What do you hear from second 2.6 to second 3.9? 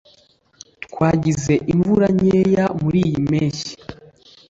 muriyi mpeshyi